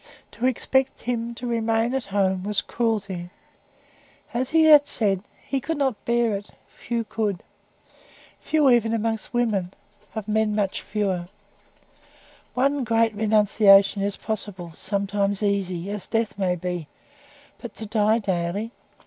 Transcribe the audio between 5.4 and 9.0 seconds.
he could not bear it few could. Few even